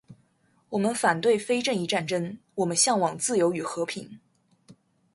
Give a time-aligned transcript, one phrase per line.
[0.69, 4.19] 我们反对非正义战争，我们向往自由与和平